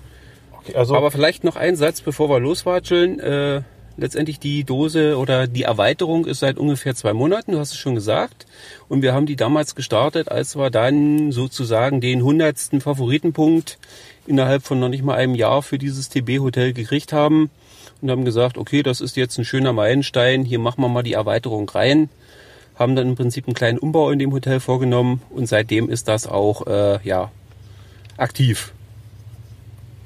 Okay, 0.60 0.76
also 0.76 0.96
Aber 0.96 1.12
vielleicht 1.12 1.44
noch 1.44 1.56
ein 1.56 1.76
Satz, 1.76 2.02
bevor 2.02 2.30
wir 2.30 2.40
loswatscheln. 2.40 3.20
Äh, 3.20 3.62
letztendlich 3.98 4.40
die 4.40 4.64
Dose 4.64 5.18
oder 5.18 5.46
die 5.46 5.64
Erweiterung 5.64 6.26
ist 6.26 6.40
seit 6.40 6.58
ungefähr 6.58 6.96
zwei 6.96 7.14
Monaten, 7.14 7.52
du 7.52 7.60
hast 7.60 7.72
es 7.72 7.78
schon 7.78 7.96
gesagt. 7.96 8.46
Und 8.88 9.02
wir 9.02 9.14
haben 9.14 9.26
die 9.26 9.36
damals 9.36 9.76
gestartet, 9.76 10.30
als 10.30 10.56
wir 10.56 10.70
dann 10.70 11.32
sozusagen 11.32 12.02
den 12.02 12.24
hundertsten 12.24 12.82
Favoritenpunkt 12.82 13.78
innerhalb 14.26 14.64
von 14.64 14.80
noch 14.80 14.90
nicht 14.90 15.04
mal 15.04 15.16
einem 15.16 15.36
Jahr 15.36 15.62
für 15.62 15.78
dieses 15.78 16.10
TB-Hotel 16.10 16.74
gekriegt 16.74 17.14
haben 17.14 17.50
und 18.02 18.12
haben 18.12 18.26
gesagt, 18.26 18.58
okay, 18.58 18.84
das 18.84 19.02
ist 19.02 19.18
jetzt 19.18 19.38
ein 19.38 19.46
schöner 19.46 19.74
Meilenstein, 19.74 20.44
hier 20.44 20.60
machen 20.60 20.82
wir 20.82 20.90
mal 20.90 21.04
die 21.04 21.14
Erweiterung 21.14 21.70
rein. 21.70 22.10
Haben 22.76 22.96
dann 22.96 23.10
im 23.10 23.16
Prinzip 23.16 23.46
einen 23.48 23.56
kleinen 23.56 23.78
Umbau 23.78 24.10
in 24.10 24.20
dem 24.20 24.32
Hotel 24.32 24.60
vorgenommen 24.60 25.22
und 25.30 25.48
seitdem 25.48 25.90
ist 25.90 26.08
das 26.08 26.28
auch 26.28 26.66
äh, 26.68 27.00
ja, 27.04 27.30
aktiv. 28.18 28.74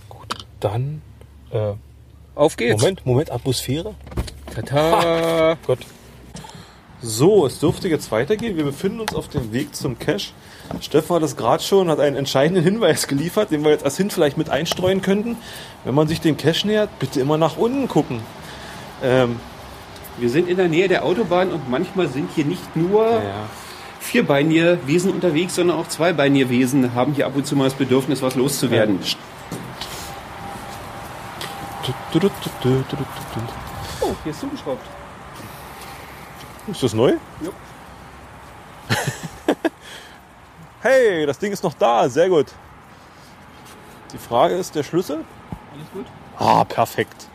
Gut, 0.09 0.45
dann 0.59 1.01
äh, 1.51 1.73
auf 2.35 2.57
geht's. 2.57 2.81
Moment, 2.81 3.05
Moment, 3.05 3.31
Atmosphäre. 3.31 3.93
Tata. 4.53 5.57
Gott. 5.67 5.79
So, 7.05 7.45
es 7.45 7.59
dürfte 7.59 7.89
jetzt 7.89 8.11
weitergehen. 8.13 8.55
Wir 8.55 8.63
befinden 8.63 9.01
uns 9.01 9.13
auf 9.13 9.27
dem 9.27 9.51
Weg 9.51 9.75
zum 9.75 9.99
Cache. 9.99 10.31
Stefan 10.79 11.17
hat 11.17 11.23
es 11.23 11.35
gerade 11.35 11.61
schon, 11.61 11.89
hat 11.89 11.99
einen 11.99 12.15
entscheidenden 12.15 12.63
Hinweis 12.63 13.07
geliefert, 13.09 13.51
den 13.51 13.61
wir 13.65 13.71
jetzt 13.71 13.83
als 13.83 13.97
Hin 13.97 14.09
vielleicht 14.09 14.37
mit 14.37 14.49
einstreuen 14.49 15.01
könnten. 15.01 15.35
Wenn 15.83 15.93
man 15.93 16.07
sich 16.07 16.21
dem 16.21 16.37
Cache 16.37 16.65
nähert, 16.65 16.97
bitte 16.99 17.19
immer 17.19 17.37
nach 17.37 17.57
unten 17.57 17.89
gucken. 17.89 18.21
Ähm, 19.03 19.37
Wir 20.17 20.29
sind 20.29 20.47
in 20.47 20.55
der 20.55 20.69
Nähe 20.69 20.87
der 20.87 21.03
Autobahn 21.03 21.51
und 21.51 21.69
manchmal 21.69 22.07
sind 22.07 22.29
hier 22.33 22.45
nicht 22.45 22.73
nur 22.73 23.05
ja. 23.05 23.49
vierbeinige 23.99 24.79
Wesen 24.85 25.11
unterwegs, 25.11 25.55
sondern 25.55 25.77
auch 25.77 25.89
zweibeinige 25.89 26.49
Wesen 26.49 26.95
haben 26.95 27.13
hier 27.13 27.25
ab 27.25 27.35
und 27.35 27.45
zu 27.45 27.57
mal 27.57 27.65
das 27.65 27.73
Bedürfnis, 27.73 28.21
was 28.21 28.35
loszuwerden. 28.35 28.99
Oh, 33.99 34.15
hier 34.23 34.31
ist 34.31 34.39
zugeschraubt. 34.39 35.02
Ist 36.67 36.83
das 36.83 36.93
neu? 36.93 37.13
Ja. 37.41 37.49
hey, 40.81 41.25
das 41.25 41.37
Ding 41.39 41.51
ist 41.51 41.63
noch 41.63 41.73
da. 41.73 42.07
Sehr 42.09 42.29
gut. 42.29 42.47
Die 44.13 44.17
Frage 44.17 44.55
ist, 44.55 44.75
der 44.75 44.83
Schlüssel? 44.83 45.25
Alles 45.73 45.87
gut? 45.93 46.05
Ah, 46.37 46.63
perfekt. 46.63 47.27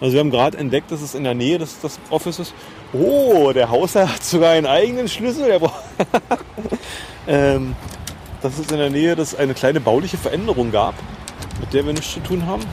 Also 0.00 0.14
wir 0.14 0.20
haben 0.20 0.30
gerade 0.30 0.58
entdeckt, 0.58 0.90
dass 0.90 1.00
es 1.00 1.14
in 1.14 1.24
der 1.24 1.34
Nähe 1.34 1.58
des, 1.58 1.80
des 1.80 1.98
Offices. 2.10 2.54
Oh, 2.92 3.52
der 3.52 3.70
Hausherr 3.70 4.12
hat 4.12 4.24
sogar 4.24 4.50
einen 4.50 4.66
eigenen 4.66 5.08
Schlüssel. 5.08 5.60
Ähm, 7.28 7.76
dass 8.42 8.58
es 8.58 8.68
in 8.72 8.78
der 8.78 8.90
Nähe 8.90 9.14
dass 9.14 9.36
eine 9.36 9.54
kleine 9.54 9.78
bauliche 9.78 10.16
Veränderung 10.16 10.72
gab, 10.72 10.96
mit 11.60 11.72
der 11.72 11.86
wir 11.86 11.92
nichts 11.92 12.14
zu 12.14 12.20
tun 12.20 12.46
haben. 12.46 12.64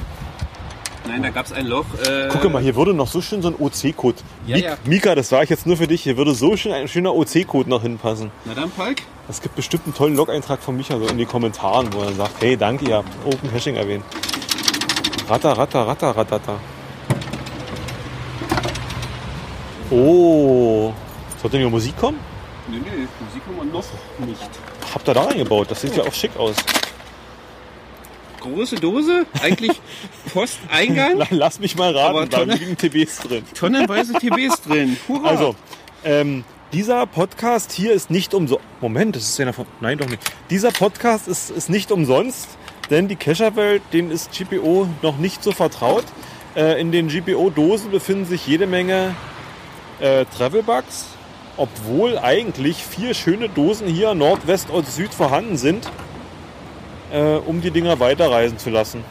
Nein, 1.10 1.24
da 1.24 1.30
gab 1.32 1.48
es 1.48 1.52
ein 1.52 1.66
Loch. 1.66 1.86
Äh, 2.08 2.30
Guck 2.40 2.52
mal, 2.54 2.62
hier 2.62 2.76
würde 2.76 2.94
noch 2.94 3.08
so 3.08 3.20
schön 3.20 3.42
so 3.42 3.48
ein 3.50 3.56
OC-Code. 3.58 4.18
Ja, 4.46 4.56
Mik- 4.58 4.64
ja. 4.66 4.78
Mika, 4.86 5.16
das 5.16 5.30
sage 5.30 5.46
ich 5.46 5.50
jetzt 5.50 5.66
nur 5.66 5.76
für 5.76 5.88
dich. 5.88 6.04
Hier 6.04 6.18
würde 6.18 6.36
so 6.36 6.56
schön 6.56 6.72
ein 6.72 6.88
schöner 6.88 7.16
OC-Code 7.16 7.68
noch 7.70 7.82
hinpassen. 7.82 8.30
Na 8.46 8.54
dann, 8.54 8.70
Palk. 8.70 8.98
Es 9.28 9.42
gibt 9.42 9.56
bestimmt 9.56 9.86
einen 9.86 9.96
tollen 9.96 10.16
Log-Eintrag 10.16 10.62
von 10.62 10.78
Micha 10.78 10.98
so 11.00 11.08
in 11.08 11.18
die 11.18 11.26
Kommentaren, 11.26 11.92
wo 11.94 12.02
er 12.02 12.14
sagt, 12.14 12.42
hey, 12.42 12.56
danke, 12.56 12.86
ihr 12.88 12.98
habt 12.98 13.10
Open 13.26 13.50
Hashing 13.52 13.76
erwähnt. 13.76 14.04
Ratter, 15.28 15.58
ratter, 15.58 15.88
ratter, 15.88 16.10
ratata. 16.16 16.56
Oh. 19.92 20.94
Sollte 21.42 21.58
denn 21.58 21.62
hier 21.62 21.70
Musik 21.70 21.98
kommen? 21.98 22.20
Nee, 22.68 22.78
nee, 22.78 23.08
Musik 23.26 23.42
haben 23.48 23.56
wir 23.58 23.74
noch 23.74 24.28
nicht. 24.28 24.50
Habt 24.94 25.08
ihr 25.08 25.14
da 25.16 25.24
reingebaut? 25.24 25.72
Das 25.72 25.82
sieht 25.82 25.96
ja 25.96 26.04
auch 26.04 26.14
schick 26.14 26.36
aus. 26.38 26.56
Große 28.54 28.76
Dose, 28.78 29.26
eigentlich 29.42 29.80
Posteingang, 30.34 31.18
La- 31.18 31.28
Lass 31.30 31.60
mich 31.60 31.76
mal 31.76 31.98
Aber 31.98 32.22
raten, 32.22 32.30
da 32.32 32.42
liegen 32.44 32.78
TBs 32.78 33.20
drin. 33.20 33.44
tonnenweise 33.58 34.14
TBs 34.14 34.62
drin. 34.62 34.98
Hurra. 35.08 35.30
Also, 35.30 35.56
ähm, 36.04 36.44
dieser 36.74 37.06
Podcast 37.08 37.72
hier 37.72 37.94
ist 37.94 38.12
nicht 38.12 38.34
umsonst. 38.34 38.64
Moment, 38.82 39.16
das 39.16 39.24
ist 39.24 39.38
ja 39.40 39.52
von. 39.52 39.66
Nein, 39.82 39.98
doch 39.98 40.08
nicht. 40.10 40.22
Dieser 40.50 40.72
Podcast 40.72 41.28
ist, 41.28 41.50
ist 41.50 41.70
nicht 41.70 41.92
umsonst, 41.92 42.48
denn 42.90 43.08
die 43.08 43.16
Cacher-Welt, 43.16 43.82
denen 43.94 44.12
ist 44.12 44.32
GPO 44.38 44.88
noch 45.02 45.18
nicht 45.18 45.44
so 45.44 45.52
vertraut. 45.52 46.06
Äh, 46.56 46.80
in 46.80 46.92
den 46.92 47.08
GPO-Dosen 47.08 47.92
befinden 47.92 48.26
sich 48.26 48.46
jede 48.48 48.68
Menge 48.68 49.16
äh, 50.00 50.26
Travel-Bugs, 50.38 51.06
obwohl 51.58 52.18
eigentlich 52.18 52.78
vier 52.84 53.14
schöne 53.14 53.50
Dosen 53.50 53.88
hier 53.88 54.14
Nord, 54.14 54.48
West 54.48 54.70
und 54.70 54.88
Süd 54.88 55.14
vorhanden 55.14 55.58
sind, 55.58 55.90
äh, 57.12 57.36
um 57.46 57.62
die 57.62 57.72
Dinger 57.72 58.00
weiterreisen 58.00 58.58
zu 58.58 58.70
lassen. 58.70 59.04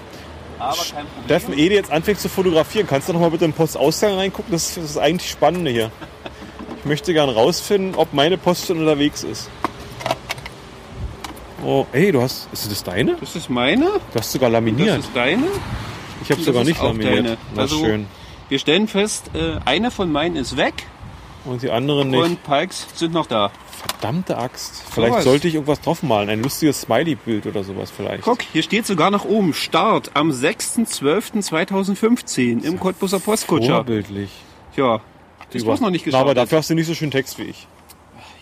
aber 0.59 0.77
kein 0.77 1.07
Problem. 1.07 1.25
Steffen 1.25 1.59
Ede 1.59 1.75
jetzt 1.75 1.91
anfängt 1.91 2.21
zu 2.21 2.29
fotografieren. 2.29 2.87
Kannst 2.87 3.09
du 3.09 3.13
noch 3.13 3.21
mal 3.21 3.31
bitte 3.31 3.45
im 3.45 3.53
Postausgang 3.53 4.15
reingucken? 4.15 4.53
Das 4.53 4.69
ist 4.69 4.77
das 4.77 4.85
ist 4.91 4.99
eigentlich 4.99 5.31
Spannende 5.31 5.71
hier. 5.71 5.91
Ich 6.79 6.85
möchte 6.85 7.13
gern 7.13 7.29
rausfinden, 7.29 7.95
ob 7.97 8.13
meine 8.13 8.39
Post 8.39 8.67
schon 8.67 8.79
unterwegs 8.79 9.23
ist. 9.25 9.49
Oh, 11.65 11.87
ey, 11.93 12.13
du 12.13 12.23
hast. 12.23 12.49
Ist 12.53 12.71
das 12.71 12.85
deine? 12.85 13.17
Das 13.17 13.35
ist 13.35 13.51
meine, 13.51 13.87
Du 14.13 14.19
hast 14.19 14.31
sogar 14.33 14.49
das 14.49 14.55
laminiert. 14.55 14.99
ist 15.01 15.11
deine. 15.13 15.45
Ich 16.23 16.31
habe 16.31 16.37
das 16.41 16.45
sogar 16.47 16.63
ist 16.63 16.69
nicht 16.69 16.83
laminiert. 16.83 17.17
deine. 17.17 17.37
Na 17.55 17.63
Also- 17.63 17.79
schön. 17.85 18.07
Wir 18.49 18.59
stellen 18.59 18.89
fest, 18.89 19.31
äh, 19.35 19.57
eine 19.67 19.91
von 19.91 20.11
meinen 20.11 20.37
ist 20.37 20.57
weg 20.57 20.87
Und 21.45 21.63
die 21.63 21.71
anderen 21.71 22.11
nicht. 22.11 22.23
und 22.23 22.43
Pikes 22.45 22.87
sind 22.95 23.13
noch 23.13 23.27
da. 23.27 23.51
Verdammte 23.79 24.37
Axt. 24.39 24.83
Vielleicht 24.91 25.13
Sowas. 25.13 25.25
sollte 25.25 25.49
ich 25.49 25.55
irgendwas 25.55 25.81
draufmalen. 25.81 26.29
Ein 26.29 26.43
lustiges 26.43 26.81
Smiley-Bild 26.83 27.47
oder 27.47 27.63
sowas 27.63 27.91
vielleicht. 27.95 28.23
Guck, 28.25 28.43
hier 28.43 28.63
steht 28.63 28.87
sogar 28.87 29.11
nach 29.11 29.25
oben 29.25 29.55
Start 29.55 30.11
am 30.15 30.31
6.12.2015 30.31 32.65
im 32.65 32.81
Cottbusser 32.81 33.21
Postkutscher. 33.21 33.77
Vorbildlich. 33.77 34.31
Ja, 34.77 35.01
das 35.53 35.65
muss 35.65 35.81
noch 35.81 35.91
nicht 35.91 36.07
Na, 36.09 36.19
Aber 36.19 36.35
dafür 36.35 36.59
hast 36.59 36.71
du 36.71 36.75
nicht 36.75 36.87
so 36.87 36.95
schön 36.95 37.11
Text 37.11 37.39
wie 37.39 37.45
ich. 37.45 37.67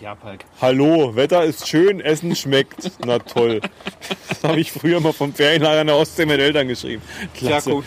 Ja, 0.00 0.14
Palk. 0.14 0.44
Hallo, 0.60 1.16
Wetter 1.16 1.44
ist 1.44 1.68
schön, 1.68 2.00
Essen 2.00 2.36
schmeckt. 2.36 2.90
Na 3.06 3.18
toll. 3.18 3.60
Das 4.28 4.44
habe 4.44 4.60
ich 4.60 4.72
früher 4.72 5.00
mal 5.00 5.12
vom 5.12 5.32
Ferienlager 5.32 5.80
in 5.82 5.86
der 5.86 5.96
Ostsee 5.96 6.26
mit 6.26 6.40
Eltern 6.40 6.68
geschrieben. 6.68 7.02
Ja, 7.40 7.48
Klasse. 7.48 7.70
ko 7.70 7.82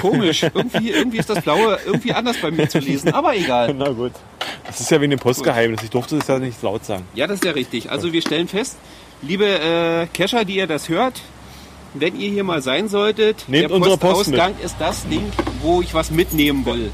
komisch. 0.00 0.42
Irgendwie, 0.42 0.90
irgendwie 0.90 1.18
ist 1.18 1.28
das 1.28 1.42
Blaue 1.42 1.78
irgendwie 1.84 2.12
anders 2.12 2.38
bei 2.38 2.50
mir 2.50 2.68
zu 2.68 2.78
lesen, 2.78 3.12
aber 3.12 3.36
egal. 3.36 3.74
Na 3.78 3.90
gut. 3.90 4.12
Das 4.66 4.80
ist 4.80 4.90
ja 4.90 5.00
wegen 5.00 5.10
dem 5.10 5.18
Postgeheimnis. 5.18 5.82
Ich 5.82 5.90
durfte 5.90 6.16
das 6.18 6.28
ja 6.28 6.38
nicht 6.38 6.62
laut 6.62 6.84
sagen. 6.84 7.04
Ja, 7.14 7.26
das 7.26 7.36
ist 7.36 7.44
ja 7.44 7.52
richtig. 7.52 7.90
Also 7.90 8.12
wir 8.12 8.22
stellen 8.22 8.48
fest, 8.48 8.76
liebe 9.20 9.46
äh, 9.46 10.06
Kescher, 10.06 10.44
die 10.44 10.56
ihr 10.56 10.66
das 10.66 10.88
hört, 10.88 11.20
wenn 11.94 12.18
ihr 12.18 12.30
hier 12.30 12.44
mal 12.44 12.62
sein 12.62 12.88
solltet, 12.88 13.44
Nehmt 13.48 13.68
der 13.70 13.76
unsere 13.76 13.98
Post 13.98 14.30
Postausgang 14.30 14.54
ist 14.62 14.76
das 14.78 15.06
Ding, 15.08 15.30
wo 15.60 15.82
ich 15.82 15.92
was 15.92 16.10
mitnehmen 16.10 16.64
will. 16.64 16.90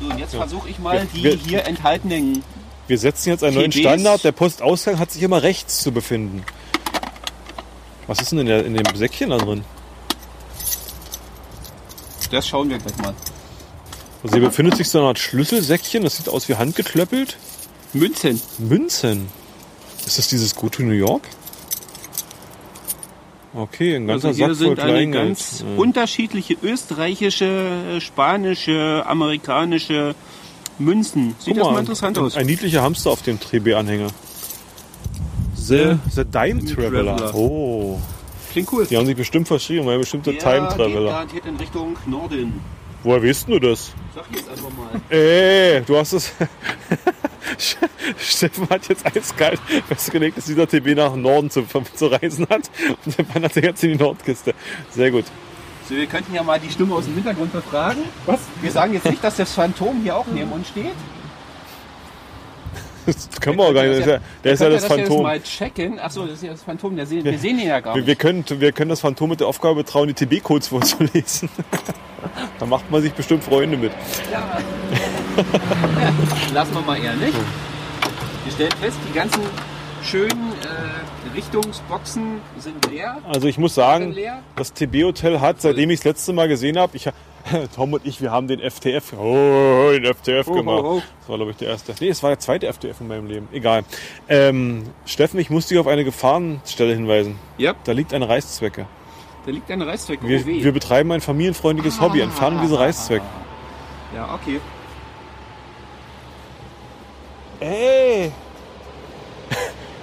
So, 0.00 0.06
und 0.06 0.18
jetzt 0.18 0.34
versuche 0.34 0.70
ich 0.70 0.78
mal 0.78 1.06
die 1.14 1.24
Wir- 1.24 1.34
hier 1.36 1.66
enthaltenen. 1.66 2.42
Wir 2.86 2.96
setzen 2.98 3.28
jetzt 3.30 3.44
einen 3.44 3.56
neuen 3.56 3.70
TDs. 3.70 3.82
Standard. 3.82 4.24
Der 4.24 4.32
Postausgang 4.32 4.98
hat 4.98 5.10
sich 5.10 5.22
immer 5.22 5.42
rechts 5.42 5.82
zu 5.82 5.92
befinden. 5.92 6.42
Was 8.06 8.20
ist 8.22 8.32
denn 8.32 8.38
in, 8.38 8.46
der, 8.46 8.64
in 8.64 8.72
dem 8.74 8.96
Säckchen 8.96 9.28
da 9.28 9.36
drin? 9.36 9.62
Das 12.30 12.46
schauen 12.48 12.70
wir 12.70 12.78
gleich 12.78 12.96
mal. 12.98 13.14
Also 14.22 14.34
hier 14.36 14.44
befindet 14.44 14.76
sich 14.76 14.88
so 14.88 14.98
eine 14.98 15.08
Art 15.08 15.18
Schlüsselsäckchen. 15.18 16.02
Das 16.02 16.16
sieht 16.16 16.28
aus 16.28 16.48
wie 16.48 16.56
handgeklöppelt. 16.56 17.36
Münzen. 17.92 18.40
Münzen. 18.58 19.28
Ist 20.06 20.18
das 20.18 20.28
dieses 20.28 20.54
Go 20.54 20.68
to 20.68 20.82
New 20.82 20.92
York? 20.92 21.22
Okay, 23.54 23.96
ein 23.96 24.06
ganzer 24.06 24.28
Also 24.28 24.36
hier 24.38 24.54
Sack 24.54 24.66
voll 24.66 24.76
sind 24.76 24.84
Kleingeld. 24.84 25.26
ganz 25.28 25.64
Ja. 25.66 25.80
unterschiedliche 25.80 26.56
österreichische, 26.62 27.98
spanische, 28.00 29.02
amerikanische 29.06 30.14
Münzen. 30.78 31.34
Sieht 31.38 31.54
Guck 31.54 31.64
das 31.64 31.72
mal 31.72 31.80
interessant 31.80 32.18
ein, 32.18 32.24
aus. 32.24 32.36
Ein 32.36 32.46
niedlicher 32.46 32.82
Hamster 32.82 33.10
auf 33.10 33.22
dem 33.22 33.40
TB-Anhänger. 33.40 34.08
The, 35.54 35.96
the 36.14 36.24
Time 36.24 36.64
Traveler. 36.64 37.16
Traveler. 37.16 37.34
Oh. 37.34 37.98
Klingt 38.52 38.72
cool. 38.72 38.86
Die 38.88 38.96
haben 38.96 39.06
sich 39.06 39.16
bestimmt 39.16 39.48
verschrieben, 39.48 39.86
weil 39.86 39.98
bestimmt 39.98 40.26
der 40.26 40.38
Time 40.38 40.68
geht 40.68 40.76
Traveler. 40.76 41.10
garantiert 41.10 41.46
in 41.46 41.56
Richtung 41.56 41.96
Norden. 42.06 42.60
Woher 43.02 43.22
weißt 43.22 43.48
du 43.48 43.58
das? 43.58 43.92
Sag 44.14 44.24
jetzt 44.32 44.48
einfach 44.48 44.70
mal. 44.70 45.00
Ey, 45.08 45.82
du 45.82 45.96
hast 45.96 46.12
es. 46.12 46.32
Steffen 48.18 48.68
hat 48.68 48.88
jetzt 48.88 49.06
eiskalt 49.06 49.60
festgelegt, 49.86 50.36
dass 50.36 50.46
dieser 50.46 50.66
TB 50.66 50.96
nach 50.96 51.14
Norden 51.14 51.50
zu, 51.50 51.64
zu 51.94 52.06
reisen 52.06 52.46
hat. 52.50 52.70
Und 53.04 53.18
dann 53.18 53.34
wandert 53.34 53.56
er 53.56 53.64
jetzt 53.64 53.82
in 53.84 53.92
die 53.92 53.98
Nordkiste. 53.98 54.54
Sehr 54.90 55.10
gut. 55.10 55.24
So, 55.88 55.94
wir 55.94 56.06
könnten 56.06 56.34
ja 56.34 56.42
mal 56.42 56.60
die 56.60 56.70
Stimme 56.70 56.94
aus 56.94 57.04
dem 57.04 57.14
Hintergrund 57.14 57.52
befragen. 57.52 58.02
Was? 58.26 58.40
Wir 58.60 58.70
sagen 58.70 58.92
jetzt 58.92 59.06
nicht, 59.06 59.22
dass 59.22 59.36
das 59.36 59.52
Phantom 59.52 60.02
hier 60.02 60.16
auch 60.16 60.26
neben 60.26 60.52
uns 60.52 60.68
steht. 60.68 60.94
Das 63.08 63.40
können 63.40 63.56
wir 63.56 63.64
auch 63.64 63.72
gar 63.72 63.84
nicht. 63.84 63.94
Der 63.94 64.00
ist 64.00 64.06
ja, 64.06 64.18
der 64.44 64.52
ist 64.52 64.60
ja 64.60 64.68
das 64.68 64.84
Phantom. 64.84 65.24
Das 65.24 65.34
jetzt 65.34 65.60
mal 65.60 65.68
checken. 65.68 65.98
Achso, 65.98 66.26
das 66.26 66.34
ist 66.34 66.42
ja 66.42 66.50
das 66.50 66.62
Phantom. 66.62 66.94
Der 66.96 67.06
sehen, 67.06 67.24
wir 67.24 67.38
sehen 67.38 67.58
ihn 67.58 67.68
ja 67.68 67.80
gar 67.80 67.94
Wir, 67.94 68.00
nicht. 68.00 68.06
wir, 68.06 68.14
können, 68.16 68.44
wir 68.48 68.72
können 68.72 68.90
das 68.90 69.00
Phantom 69.00 69.30
mit 69.30 69.40
der 69.40 69.46
Aufgabe 69.46 69.76
betrauen, 69.76 70.08
die 70.08 70.14
TB-Codes 70.26 70.68
vorzulesen. 70.68 71.48
da 72.58 72.66
macht 72.66 72.90
man 72.90 73.00
sich 73.00 73.12
bestimmt 73.14 73.44
Freunde 73.44 73.76
mit. 73.78 73.92
Ja. 74.30 74.58
Lassen 76.52 76.74
wir 76.74 76.82
mal 76.82 77.02
ehrlich. 77.02 77.34
Wir 78.44 78.52
stellen 78.52 78.72
fest, 78.80 78.98
die 79.08 79.14
ganzen 79.14 79.42
schönen 80.02 80.52
äh, 80.52 81.34
Richtungsboxen 81.36 82.40
sind 82.58 82.90
leer. 82.90 83.18
Also 83.28 83.46
ich 83.48 83.58
muss 83.58 83.74
sagen, 83.74 84.16
das 84.56 84.72
TB-Hotel 84.72 85.40
hat, 85.40 85.60
seitdem 85.60 85.90
ich 85.90 86.00
das 86.00 86.04
letzte 86.06 86.32
Mal 86.32 86.48
gesehen 86.48 86.78
habe, 86.78 86.96
ich, 86.96 87.08
Tom 87.74 87.92
und 87.92 88.04
ich, 88.06 88.20
wir 88.20 88.30
haben 88.30 88.48
den 88.48 88.60
FTF, 88.60 89.12
oh, 89.18 89.90
den 89.92 90.04
FTF 90.04 90.48
Oh, 90.48 90.52
gemacht. 90.54 90.82
oh, 90.84 90.96
oh. 90.98 91.02
Das 91.20 91.28
war, 91.28 91.36
glaube 91.36 91.50
ich, 91.52 91.56
der 91.58 91.68
erste. 91.68 91.94
Nee, 92.00 92.08
es 92.08 92.22
war 92.22 92.30
der 92.30 92.38
zweite 92.38 92.72
FTF 92.72 93.00
in 93.00 93.08
meinem 93.08 93.26
Leben. 93.26 93.48
Egal. 93.52 93.84
Ähm, 94.28 94.84
Steffen, 95.04 95.38
ich 95.40 95.50
muss 95.50 95.66
dich 95.66 95.78
auf 95.78 95.86
eine 95.86 96.04
Gefahrenstelle 96.04 96.94
hinweisen. 96.94 97.38
Ja, 97.58 97.74
Da 97.84 97.92
liegt 97.92 98.12
eine 98.14 98.28
Reißzwecke. 98.28 98.86
da 99.46 99.50
liegt 99.50 99.70
eine 99.70 99.86
Reißzwecke. 99.86 100.26
Wir, 100.26 100.40
oh, 100.40 100.46
wir 100.64 100.72
betreiben 100.72 101.12
ein 101.12 101.20
familienfreundliches 101.20 102.00
Hobby, 102.00 102.20
entfernen 102.20 102.60
diese 102.62 102.78
Reißzwecke. 102.78 103.24
ja, 104.14 104.34
okay. 104.34 104.60
Ey! 107.60 108.32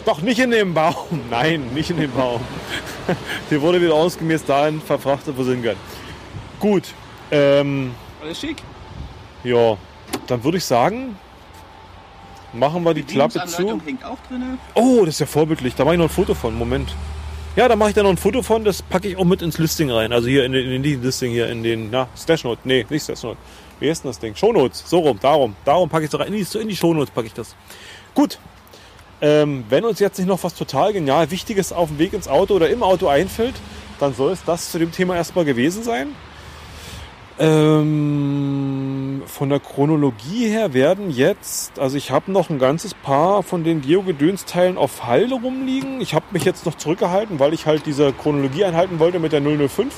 Doch 0.06 0.22
nicht 0.22 0.40
in 0.40 0.52
dem 0.52 0.74
Baum. 0.74 0.96
Nein, 1.30 1.74
nicht 1.74 1.90
in 1.90 1.98
dem 1.98 2.12
Baum. 2.12 2.42
Der 3.50 3.62
wurde 3.62 3.82
wieder 3.82 3.96
ausgemäß 3.96 4.46
dahin 4.46 4.80
verfrachtet, 4.82 5.36
wo 5.38 5.44
sie 5.44 5.52
hingehört. 5.52 5.78
Gut. 6.60 6.84
Ähm, 7.32 7.94
Alles 8.22 8.40
schick. 8.40 8.58
ja, 9.44 9.78
dann 10.28 10.44
würde 10.44 10.60
ich 10.60 10.66
sagen, 10.66 11.18
machen 12.54 12.84
wir 12.84 12.94
die 12.94 13.04
Klappe 13.04 13.44
zu. 13.48 13.82
Oh, 14.76 15.00
das 15.06 15.16
ist 15.16 15.20
ja 15.20 15.26
vorbildlich. 15.26 15.74
Da 15.76 15.84
mache 15.84 15.96
ich 15.96 16.00
noch 16.00 16.06
ein 16.06 16.10
Foto 16.10 16.36
von. 16.36 16.56
Moment. 16.56 16.96
Ja, 17.56 17.68
da 17.68 17.76
mache 17.76 17.90
ich 17.90 17.96
da 17.96 18.04
noch 18.04 18.12
ein 18.12 18.18
Foto 18.18 18.44
von. 18.44 18.64
Das 18.64 18.82
packe 18.82 19.08
ich 19.08 19.18
auch 19.18 19.24
mit 19.24 19.42
ins 19.42 19.58
Listing 19.58 19.90
rein. 19.90 20.14
Also 20.14 20.28
hier 20.28 20.46
in, 20.46 20.52
den, 20.52 20.70
in 20.70 20.84
die 20.84 20.96
Listing 20.96 21.32
hier 21.32 21.50
in 21.50 21.64
den, 21.64 21.90
na, 21.90 22.08
Stashnote. 22.16 22.62
Nee, 22.64 22.86
nicht 22.90 23.04
Stashnote. 23.04 23.38
Wie 23.80 23.90
heißt 23.90 24.04
denn 24.04 24.10
das 24.10 24.20
Ding? 24.20 24.36
Shownotes. 24.36 24.84
So 24.88 25.00
rum, 25.00 25.20
darum. 25.22 25.56
Darum 25.66 25.90
packe 25.90 26.06
ich 26.06 26.14
es 26.14 26.20
rein. 26.20 26.34
In 26.34 26.34
die, 26.34 26.58
in 26.58 26.68
die 26.68 26.76
Shownotes 26.76 27.12
packe 27.12 27.28
ich 27.28 27.34
das. 27.34 27.56
Gut. 28.14 28.38
Ähm, 29.22 29.66
wenn 29.70 29.86
uns 29.86 30.00
jetzt 30.00 30.18
nicht 30.18 30.28
noch 30.28 30.44
was 30.44 30.56
total 30.56 30.94
genial 30.94 31.32
Wichtiges 31.32 31.72
auf 31.72 31.90
dem 31.90 32.00
Weg 32.00 32.14
ins 32.14 32.28
Auto 32.28 32.56
oder 32.56 32.70
im 32.70 32.84
Auto 32.84 33.08
einfällt, 33.08 33.56
dann 34.00 34.14
soll 34.14 34.34
es 34.34 34.44
das 34.44 34.72
zu 34.72 34.80
dem 34.80 34.92
Thema 34.92 35.16
erstmal 35.16 35.46
gewesen 35.46 35.84
sein. 35.84 36.10
Ähm, 37.38 39.24
von 39.26 39.50
der 39.50 39.60
Chronologie 39.60 40.48
her 40.48 40.74
werden 40.74 41.12
jetzt, 41.12 41.80
also 41.80 41.98
ich 41.98 42.12
habe 42.12 42.32
noch 42.32 42.50
ein 42.50 42.60
ganzes 42.60 42.94
paar 42.94 43.44
von 43.44 43.66
den 43.66 43.82
Geogedönsteilen 43.82 44.78
auf 44.78 45.06
Halde 45.06 45.36
rumliegen. 45.36 46.00
Ich 46.00 46.14
habe 46.14 46.26
mich 46.32 46.46
jetzt 46.46 46.66
noch 46.66 46.76
zurückgehalten, 46.76 47.40
weil 47.40 47.54
ich 47.54 47.66
halt 47.66 47.86
diese 47.86 48.14
Chronologie 48.14 48.64
einhalten 48.64 49.00
wollte 49.00 49.20
mit 49.20 49.34
der 49.34 49.42
005. 49.42 49.94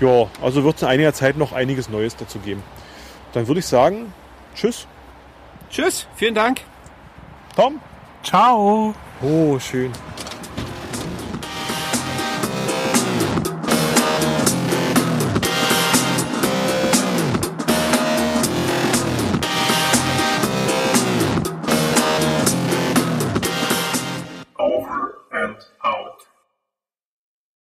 Ja, 0.00 0.26
also 0.42 0.62
wird 0.62 0.76
es 0.76 0.82
in 0.82 0.88
einiger 0.88 1.14
Zeit 1.14 1.38
noch 1.38 1.52
einiges 1.52 1.88
Neues 1.88 2.16
dazu 2.16 2.38
geben. 2.38 2.62
Dann 3.32 3.46
würde 3.48 3.60
ich 3.60 3.66
sagen, 3.66 4.12
tschüss. 4.54 4.86
Tschüss, 5.70 6.06
vielen 6.16 6.34
Dank. 6.34 6.60
Tom? 7.56 7.80
Ciao. 8.26 8.92
Oh, 9.22 9.56
schön. 9.60 9.92